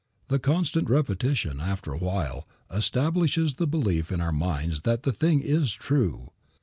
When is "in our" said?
4.11-4.31